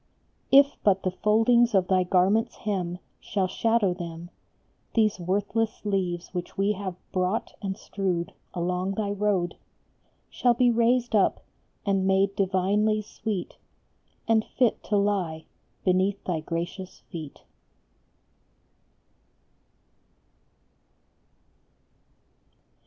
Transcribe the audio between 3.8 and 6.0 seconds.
them, These worthless